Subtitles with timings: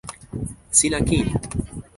[0.77, 1.27] sina kin.